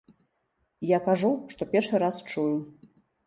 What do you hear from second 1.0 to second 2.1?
кажу, што першы